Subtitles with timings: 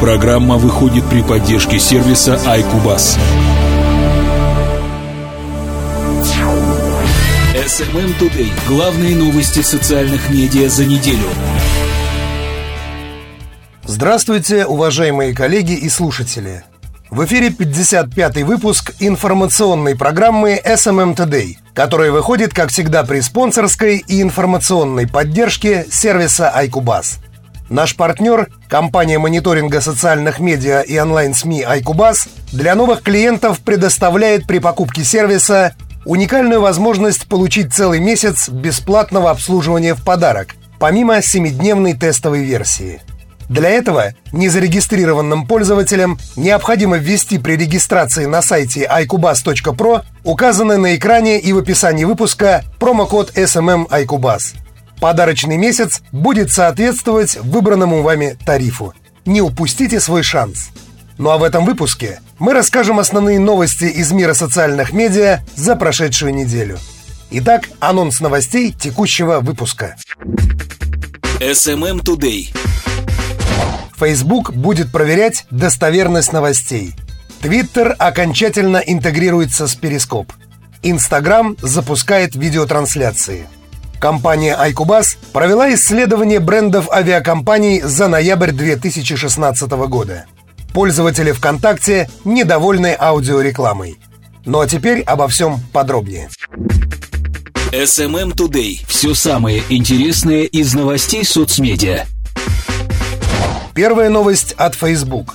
[0.00, 3.18] Программа выходит при поддержке сервиса iCubus.
[7.52, 8.48] SMM Today.
[8.68, 11.26] Главные новости социальных медиа за неделю.
[13.84, 16.62] Здравствуйте, уважаемые коллеги и слушатели.
[17.10, 24.22] В эфире 55-й выпуск информационной программы SMM Today, которая выходит, как всегда, при спонсорской и
[24.22, 27.18] информационной поддержке сервиса iCubus.
[27.68, 35.04] Наш партнер, компания мониторинга социальных медиа и онлайн-СМИ iCubus, для новых клиентов предоставляет при покупке
[35.04, 43.02] сервиса уникальную возможность получить целый месяц бесплатного обслуживания в подарок, помимо 7-дневной тестовой версии–
[43.48, 51.52] для этого незарегистрированным пользователям необходимо ввести при регистрации на сайте iCubus.pro указанный на экране и
[51.52, 54.54] в описании выпуска промокод SMM iCubus.
[55.00, 58.94] Подарочный месяц будет соответствовать выбранному вами тарифу.
[59.24, 60.70] Не упустите свой шанс.
[61.18, 66.34] Ну а в этом выпуске мы расскажем основные новости из мира социальных медиа за прошедшую
[66.34, 66.78] неделю.
[67.30, 69.96] Итак, анонс новостей текущего выпуска.
[71.40, 72.48] SMM Today.
[73.96, 76.94] Facebook будет проверять достоверность новостей.
[77.42, 80.32] Twitter окончательно интегрируется с Перископ.
[80.82, 83.46] Instagram запускает видеотрансляции.
[83.98, 90.26] Компания iCubus провела исследование брендов авиакомпаний за ноябрь 2016 года.
[90.72, 93.98] Пользователи ВКонтакте недовольны аудиорекламой.
[94.44, 96.28] Ну а теперь обо всем подробнее.
[97.72, 98.80] SMM Today.
[98.86, 102.06] Все самое интересное из новостей соцмедиа.
[103.74, 105.34] Первая новость от Facebook.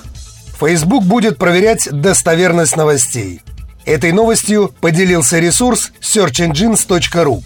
[0.58, 3.42] Facebook будет проверять достоверность новостей.
[3.84, 7.42] Этой новостью поделился ресурс searchengines.ru.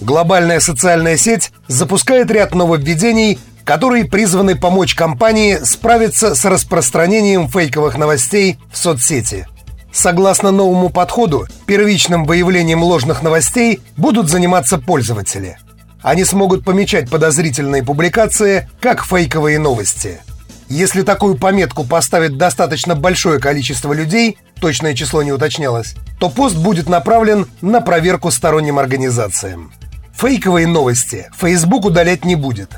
[0.00, 8.58] Глобальная социальная сеть запускает ряд нововведений, которые призваны помочь компании справиться с распространением фейковых новостей
[8.72, 9.46] в соцсети.
[9.92, 15.58] Согласно новому подходу, первичным выявлением ложных новостей будут заниматься пользователи.
[16.02, 20.20] Они смогут помечать подозрительные публикации как фейковые новости–
[20.70, 26.88] если такую пометку поставит достаточно большое количество людей, точное число не уточнялось, то пост будет
[26.88, 29.72] направлен на проверку сторонним организациям.
[30.20, 32.70] Фейковые новости Facebook удалять не будет.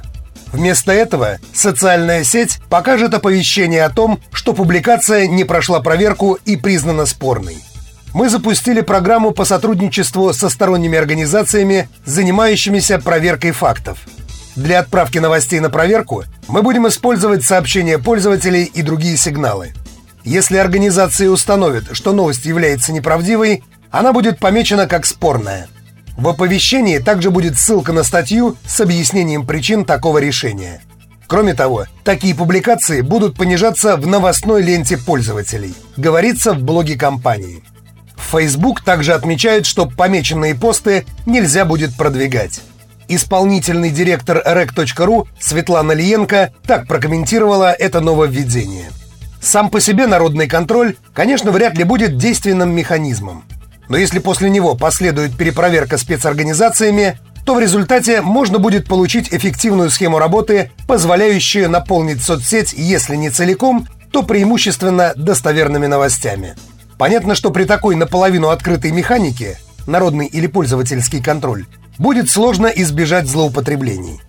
[0.52, 7.06] Вместо этого социальная сеть покажет оповещение о том, что публикация не прошла проверку и признана
[7.06, 7.56] спорной.
[8.14, 13.98] Мы запустили программу по сотрудничеству со сторонними организациями, занимающимися проверкой фактов–
[14.54, 19.72] для отправки новостей на проверку мы будем использовать сообщения пользователей и другие сигналы.
[20.24, 25.68] Если организация установит, что новость является неправдивой, она будет помечена как спорная.
[26.16, 30.80] В оповещении также будет ссылка на статью с объяснением причин такого решения.
[31.26, 37.64] Кроме того, такие публикации будут понижаться в новостной ленте пользователей, говорится в блоге компании.
[38.16, 42.60] Facebook также отмечают, что помеченные посты нельзя будет продвигать.
[43.08, 48.90] Исполнительный директор rec.ru Светлана Лиенко так прокомментировала это нововведение.
[49.40, 53.44] Сам по себе народный контроль, конечно, вряд ли будет действенным механизмом.
[53.92, 60.18] Но если после него последует перепроверка спецорганизациями, то в результате можно будет получить эффективную схему
[60.18, 66.54] работы, позволяющую наполнить соцсеть, если не целиком, то преимущественно достоверными новостями.
[66.96, 71.66] Понятно, что при такой наполовину открытой механике, народный или пользовательский контроль,
[71.98, 74.22] будет сложно избежать злоупотреблений.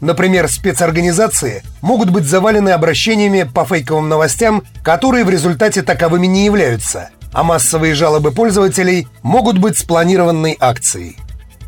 [0.00, 7.08] Например, спецорганизации могут быть завалены обращениями по фейковым новостям, которые в результате таковыми не являются,
[7.32, 11.16] а массовые жалобы пользователей могут быть спланированной акцией.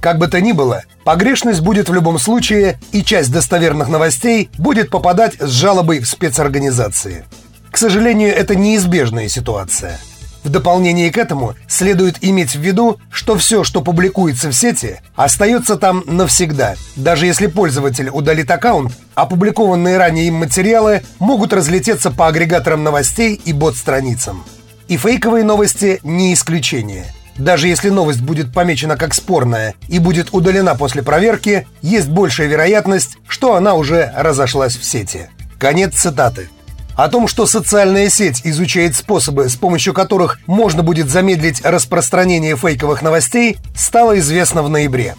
[0.01, 4.91] Как бы то ни было, погрешность будет в любом случае, и часть достоверных новостей будет
[4.91, 7.25] попадать с жалобой в спецорганизации.
[7.71, 9.99] К сожалению, это неизбежная ситуация–
[10.45, 15.77] в дополнение к этому следует иметь в виду, что все, что публикуется в сети, остается
[15.77, 16.75] там навсегда.
[16.97, 23.55] Даже если пользователь удалит аккаунт, опубликованные ранее им материалы могут разлететься по агрегаторам новостей и
[23.55, 24.45] бот-страницам.
[24.89, 27.07] И фейковые новости не исключение.
[27.37, 33.17] Даже если новость будет помечена как спорная и будет удалена после проверки, есть большая вероятность,
[33.29, 35.29] что она уже разошлась в сети.
[35.59, 36.49] Конец цитаты.
[36.97, 43.03] О том, что социальная сеть изучает способы, с помощью которых можно будет замедлить распространение фейковых
[43.03, 45.17] новостей, стало известно в ноябре.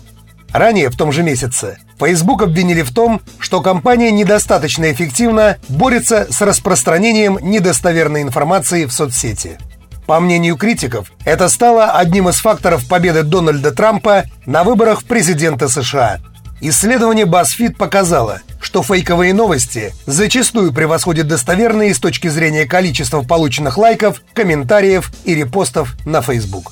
[0.56, 6.40] Ранее, в том же месяце, Facebook обвинили в том, что компания недостаточно эффективно борется с
[6.40, 9.58] распространением недостоверной информации в соцсети.
[10.06, 16.20] По мнению критиков, это стало одним из факторов победы Дональда Трампа на выборах президента США–
[16.62, 24.22] Исследование BuzzFeed показало, что фейковые новости зачастую превосходят достоверные с точки зрения количества полученных лайков,
[24.34, 26.72] комментариев и репостов на Facebook.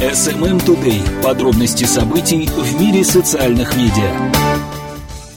[0.00, 1.22] SMM Today.
[1.22, 4.10] Подробности событий в мире социальных медиа.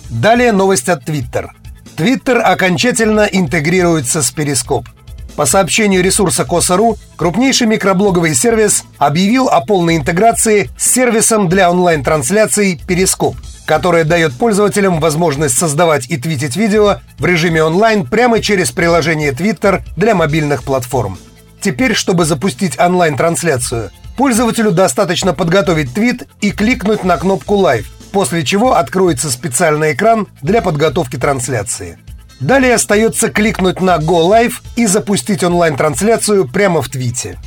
[0.10, 1.48] Далее новость от Twitter.
[1.96, 4.88] Twitter окончательно интегрируется с Перископ.
[5.36, 12.80] По сообщению ресурса Коса.ру, крупнейший микроблоговый сервис объявил о полной интеграции с сервисом для онлайн-трансляций
[12.88, 13.36] Перископ,
[13.66, 19.82] которая дает пользователям возможность создавать и твитить видео в режиме онлайн прямо через приложение Twitter
[19.98, 21.18] для мобильных платформ.
[21.62, 28.76] Теперь, чтобы запустить онлайн-трансляцию, пользователю достаточно подготовить твит и кликнуть на кнопку «Live», после чего
[28.76, 31.98] откроется специальный экран для подготовки трансляции.
[32.40, 37.40] Далее остается кликнуть на Go Live и запустить онлайн-трансляцию прямо в твите.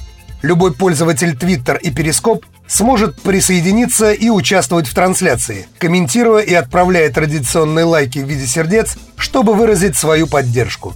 [0.42, 7.84] Любой пользователь Twitter и Перископ сможет присоединиться и участвовать в трансляции, комментируя и отправляя традиционные
[7.84, 10.94] лайки в виде сердец, чтобы выразить свою поддержку.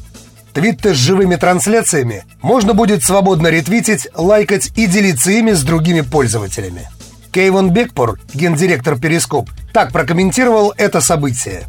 [0.53, 6.89] Твиты с живыми трансляциями можно будет свободно ретвитить, лайкать и делиться ими с другими пользователями.
[7.31, 11.63] Кейвон Бекпор, гендиректор Перископ, так прокомментировал это событие.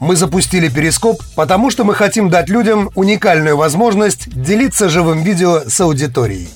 [0.00, 5.80] Мы запустили Перископ, потому что мы хотим дать людям уникальную возможность делиться живым видео с
[5.80, 6.48] аудиторией.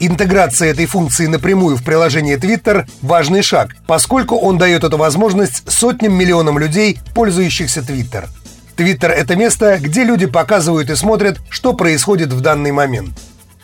[0.00, 6.12] Интеграция этой функции напрямую в приложение Twitter– важный шаг, поскольку он дает эту возможность сотням
[6.12, 8.26] миллионам людей, пользующихся Twitter.
[8.76, 13.10] Twitter– это место, где люди показывают и смотрят, что происходит в данный момент.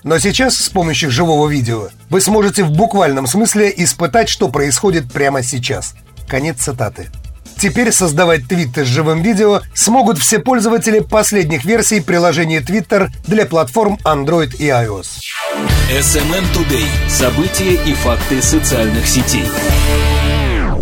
[0.03, 5.43] Но сейчас с помощью живого видео вы сможете в буквальном смысле испытать, что происходит прямо
[5.43, 5.95] сейчас.
[6.29, 7.11] Конец цитаты.
[7.59, 13.99] Теперь создавать твиты с живым видео смогут все пользователи последних версий приложения Twitter для платформ
[14.05, 15.07] Android и iOS.
[15.91, 16.85] SMM Today.
[17.09, 19.45] События и факты социальных сетей.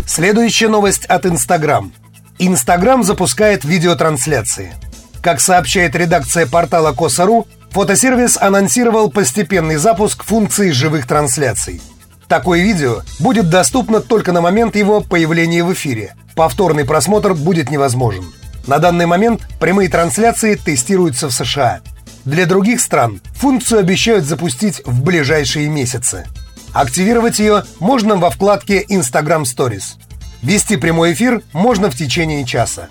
[0.07, 1.93] Следующая новость от Instagram.
[2.39, 4.73] Instagram запускает видеотрансляции.
[5.21, 11.81] Как сообщает редакция портала Коса.ру, фотосервис анонсировал постепенный запуск функции живых трансляций.
[12.27, 18.25] Такое видео будет доступно только на момент его появления в эфире– Повторный просмотр будет невозможен.
[18.67, 21.81] На данный момент прямые трансляции тестируются в США.
[22.25, 26.25] Для других стран функцию обещают запустить в ближайшие месяцы.
[26.73, 29.97] Активировать ее можно во вкладке Instagram Stories.
[30.41, 32.89] Вести прямой эфир можно в течение часа.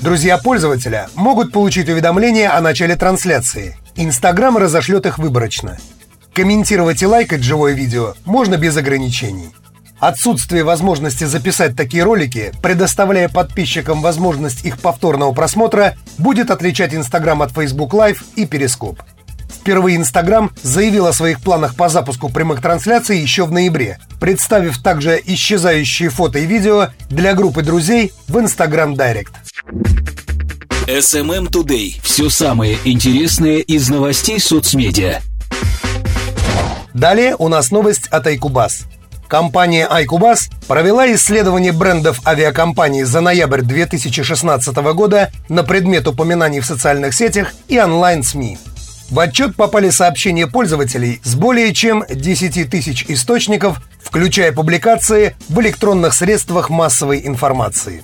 [0.00, 3.76] Друзья пользователя могут получить уведомления о начале трансляции.
[3.96, 5.78] Instagram разошлет их выборочно.
[6.32, 9.50] Комментировать и лайкать живое видео можно без ограничений.
[10.00, 17.52] Отсутствие возможности записать такие ролики, предоставляя подписчикам возможность их повторного просмотра, будет отличать Instagram от
[17.52, 18.98] Facebook Live и Periscope.
[19.50, 25.20] Впервые Instagram заявил о своих планах по запуску прямых трансляций еще в ноябре, представив также
[25.22, 29.34] исчезающие фото и видео для группы друзей в Instagram Direct.
[30.86, 32.00] SMM Today.
[32.02, 35.20] Все самое интересное из новостей соцмедиа.
[36.94, 38.86] Далее у нас новость от Айкубас.
[39.30, 47.14] Компания iCubus провела исследование брендов авиакомпаний за ноябрь 2016 года на предмет упоминаний в социальных
[47.14, 48.58] сетях и онлайн-СМИ.
[49.08, 56.12] В отчет попали сообщения пользователей с более чем 10 тысяч источников, включая публикации в электронных
[56.12, 58.02] средствах массовой информации.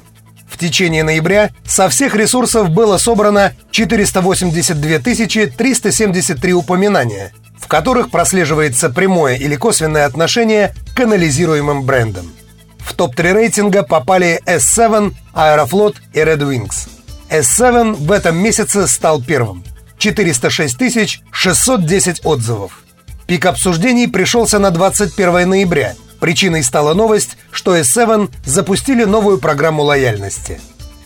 [0.49, 7.33] В течение ноября со всех ресурсов было собрано 482 373 упоминания–
[7.67, 12.33] в которых прослеживается прямое или косвенное отношение к анализируемым брендам.
[12.79, 16.89] В топ-3 рейтинга попали S7, Aeroflot и Red Wings.
[17.29, 19.63] S7 в этом месяце стал первым.
[19.99, 22.83] 406 610 отзывов.
[23.27, 25.95] Пик обсуждений пришелся на 21 ноября.
[26.19, 30.61] Причиной стала новость, что S7 запустили новую программу лояльности.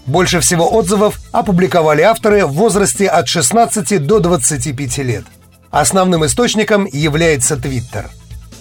[0.07, 5.25] Больше всего отзывов опубликовали авторы в возрасте от 16 до 25 лет–
[5.71, 8.07] Основным источником является Twitter.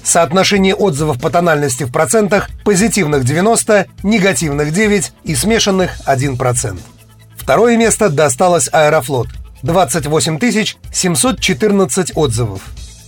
[0.03, 6.79] Соотношение отзывов по тональности в процентах позитивных 90, негативных 9 и смешанных 1%.
[7.37, 9.27] Второе место досталось Аэрофлот–
[9.63, 10.39] 28
[10.91, 12.61] 714 отзывов.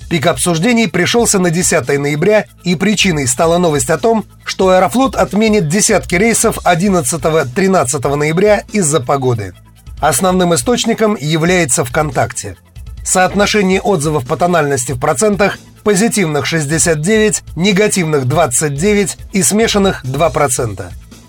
[0.10, 5.70] Пик обсуждений пришелся на 10 ноября, и причиной стала новость о том, что Аэрофлот отменит
[5.70, 9.54] десятки рейсов 11-13 ноября из-за погоды.
[10.02, 12.58] Основным источником является ВКонтакте–
[13.04, 20.84] Соотношение отзывов по тональности в процентах позитивных 69, негативных 29 и смешанных 2%.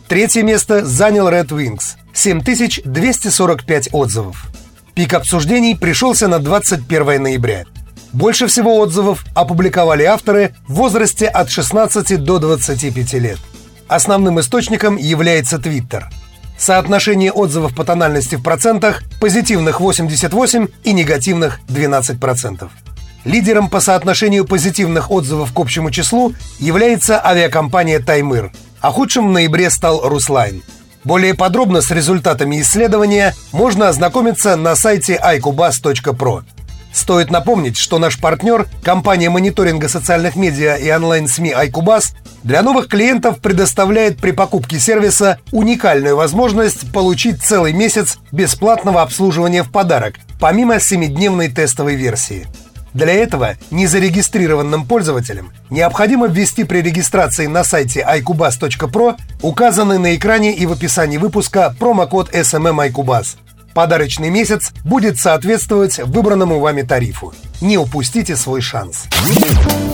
[0.08, 4.48] Третье место занял Red Wings– 7245 отзывов.
[4.94, 7.64] Пик обсуждений пришелся на 21 ноября.
[8.12, 13.38] Больше всего отзывов опубликовали авторы в возрасте от 16 до 25 лет.
[13.88, 16.04] основным источником является Twitter.
[16.58, 22.68] Соотношение отзывов по тональности в процентах– позитивных 88 и негативных 12%.
[23.24, 29.70] Лидером по соотношению позитивных отзывов к общему числу является авиакомпания «Таймыр», а худшим в ноябре
[29.70, 30.62] стал «Руслайн».
[31.04, 36.44] Более подробно с результатами исследования можно ознакомиться на сайте icubas.pro.
[36.92, 43.38] Стоит напомнить, что наш партнер, компания мониторинга социальных медиа и онлайн-СМИ iCubas, для новых клиентов
[43.38, 51.48] предоставляет при покупке сервиса уникальную возможность получить целый месяц бесплатного обслуживания в подарок, помимо 7-дневной
[51.48, 52.46] тестовой версии.
[52.94, 60.66] Для этого незарегистрированным пользователям необходимо ввести при регистрации на сайте iCubas.pro указанный на экране и
[60.66, 63.36] в описании выпуска промокод SMM iCubas.
[63.74, 67.32] Подарочный месяц будет соответствовать выбранному вами тарифу.
[67.62, 69.06] Не упустите свой шанс.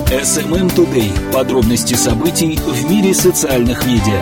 [0.06, 1.32] SMM Today.
[1.32, 4.20] Подробности событий в мире социальных медиа.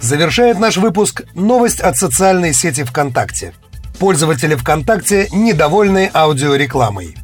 [0.00, 3.54] Завершает наш выпуск новость от социальной сети ВКонтакте.
[3.98, 7.16] Пользователи ВКонтакте недовольны аудиорекламой.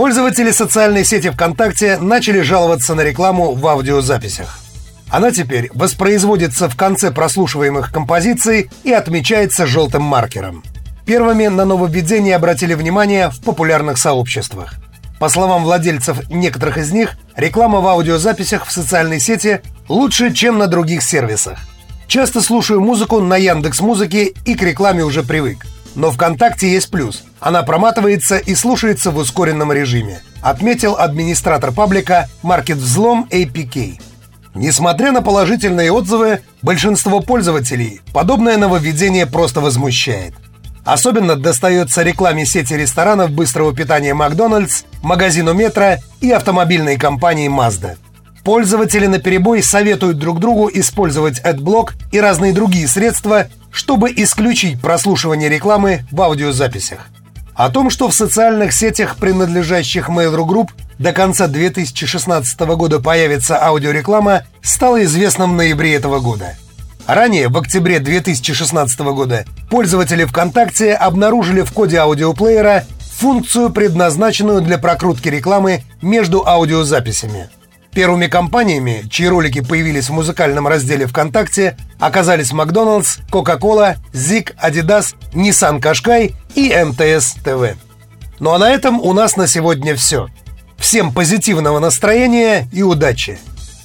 [0.00, 4.58] Пользователи социальной сети ВКонтакте начали жаловаться на рекламу в аудиозаписях.
[5.10, 10.64] Она теперь воспроизводится в конце прослушиваемых композиций и отмечается желтым маркером.
[11.04, 14.76] Первыми на нововведение обратили внимание в популярных сообществах.
[15.18, 20.66] По словам владельцев некоторых из них, реклама в аудиозаписях в социальной сети лучше, чем на
[20.66, 21.58] других сервисах.
[22.06, 25.66] Часто слушаю музыку на Яндекс Музыке и к рекламе уже привык.
[25.94, 27.24] Но ВКонтакте есть плюс.
[27.40, 34.00] Она проматывается и слушается в ускоренном режиме, отметил администратор паблика Market Взлом APK.
[34.54, 40.34] Несмотря на положительные отзывы, большинство пользователей подобное нововведение просто возмущает.
[40.84, 47.96] Особенно достается рекламе сети ресторанов быстрого питания Макдональдс, магазину Метро и автомобильной компании Mazda.
[48.42, 55.48] Пользователи на перебой советуют друг другу использовать AdBlock и разные другие средства, чтобы исключить прослушивание
[55.48, 57.08] рекламы в аудиозаписях.
[57.54, 64.44] О том, что в социальных сетях, принадлежащих Mail.ru Group, до конца 2016 года появится аудиореклама,
[64.62, 66.56] стало известно в ноябре этого года.
[67.06, 72.84] Ранее, в октябре 2016 года, пользователи ВКонтакте обнаружили в коде аудиоплеера
[73.18, 77.50] функцию, предназначенную для прокрутки рекламы между аудиозаписями–
[77.92, 85.80] Первыми компаниями, чьи ролики появились в музыкальном разделе ВКонтакте, оказались Макдоналдс, Кока-Кола, Зик, Адидас, Nissan
[85.80, 87.76] Кашкай и МТС ТВ.
[88.38, 90.28] Ну а на этом у нас на сегодня все.
[90.78, 93.38] Всем позитивного настроения и удачи!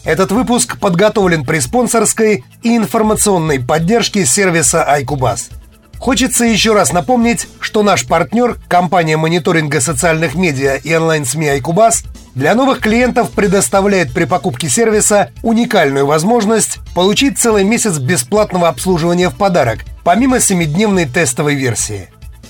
[0.06, 5.52] Этот выпуск подготовлен при спонсорской и информационной поддержке сервиса iCubas.
[5.98, 12.54] Хочется еще раз напомнить, что наш партнер, компания мониторинга социальных медиа и онлайн-СМИ iCubas, для
[12.54, 19.86] новых клиентов предоставляет при покупке сервиса уникальную возможность получить целый месяц бесплатного обслуживания в подарок,
[20.04, 22.10] помимо 7-дневной тестовой версии.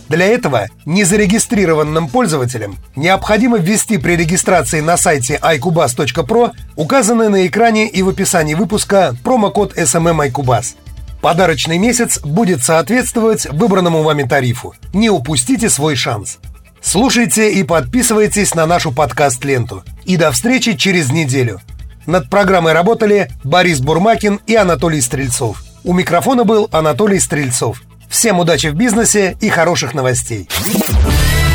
[0.09, 8.01] Для этого незарегистрированным пользователям необходимо ввести при регистрации на сайте iCubas.pro указанный на экране и
[8.01, 10.75] в описании выпуска промокод SMM iCubas.
[11.21, 14.75] Подарочный месяц будет соответствовать выбранному вами тарифу.
[14.93, 16.37] Не упустите свой шанс.
[16.85, 19.83] Слушайте и подписывайтесь на нашу подкаст-ленту.
[20.05, 21.59] И до встречи через неделю.
[22.05, 25.63] Над программой работали Борис Бурмакин и Анатолий Стрельцов.
[25.83, 27.81] У микрофона был Анатолий Стрельцов.
[28.07, 30.47] Всем удачи в бизнесе и хороших новостей.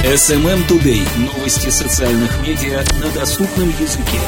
[0.04, 1.06] SMM Today.
[1.16, 4.18] Новости социальных медиа на доступном языке.